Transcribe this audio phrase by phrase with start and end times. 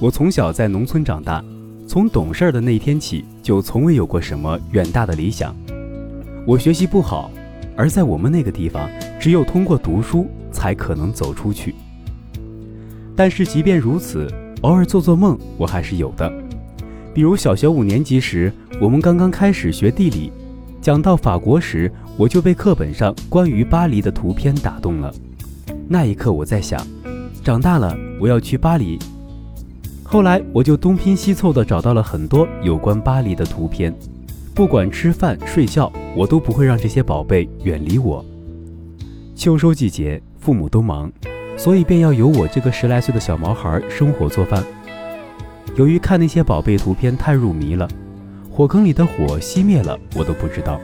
[0.00, 1.44] 我从小在农村长大，
[1.84, 5.52] 从懂事的那天起，就从未有过什么远大的理想。
[6.46, 7.32] 我学习不好，
[7.76, 8.88] 而在我们那个地方，
[9.18, 11.74] 只有通过读书才可能走出去。
[13.16, 16.32] 但是即便如此，偶尔做做梦，我还是有的。
[17.12, 20.30] 比如小学五年级时，我们刚刚开始学地理，
[20.80, 25.12] 讲到法国时，我就被课本上关于巴黎的图片打动了。
[25.88, 26.80] 那一刻，我在想，
[27.42, 28.96] 长大了我要去巴黎。
[30.10, 33.94] 后来我就东拼西凑的找到了很多有关巴黎的图片，
[34.54, 38.24] 不管吃饭睡觉，我都不会让这些宝贝远离我。
[39.36, 41.12] 秋收季节，父母都忙，
[41.58, 44.64] 所以便要由我这个十来岁的小毛孩生火做饭。
[45.76, 47.86] 由于看那些宝贝图片太入迷了，
[48.50, 50.80] 火坑里的火熄灭了我都不知道。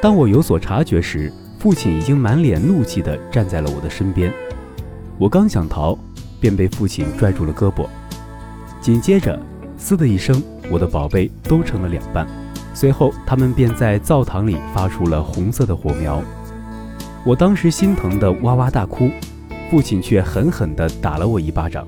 [0.00, 4.32] 当我有所察觉时，父亲已经满脸怒气地站在了我的身边。
[5.18, 5.98] 我刚想逃，
[6.40, 7.86] 便被父亲拽住了胳膊。
[8.80, 9.38] 紧接着，
[9.76, 12.26] 嘶的一声，我的宝贝都成了两半。
[12.74, 16.22] 随后，他们便在灶堂里发出了红色的火苗。
[17.24, 19.10] 我当时心疼得哇哇大哭，
[19.70, 21.86] 父亲却狠狠地打了我一巴掌。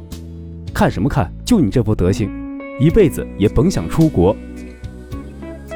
[0.74, 1.30] 看什么看？
[1.44, 2.30] 就你这副德行，
[2.80, 4.36] 一辈子也甭想出国。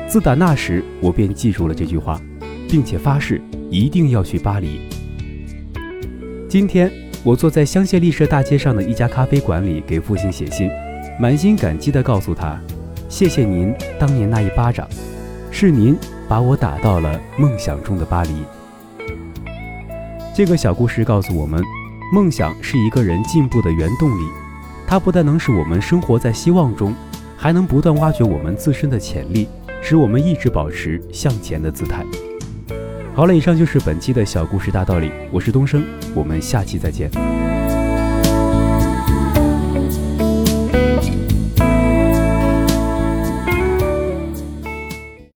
[0.09, 2.21] 自打那时，我便记住了这句话，
[2.69, 4.81] 并且发誓一定要去巴黎。
[6.49, 6.91] 今天，
[7.25, 10.71] 我坐在香榭丽舍大街上的一家咖啡馆里，给父亲写信。
[11.19, 12.61] 满心感激地告诉他
[13.09, 14.87] ：“谢谢您当年那一巴掌，
[15.51, 15.97] 是您
[16.29, 18.31] 把我打到了梦想中的巴黎。”
[20.37, 21.65] 这个小故事告诉我们，
[22.13, 24.25] 梦想是一个人进步的原动力，
[24.87, 26.95] 它不但能使我们生活在希望中，
[27.39, 29.49] 还能不断挖掘我们自身的潜力，
[29.81, 32.05] 使我们一直保持向前的姿态。
[33.15, 35.85] 好了，以上就是本期的小故事大道理，我是东升，
[36.15, 37.09] 我们下期再见。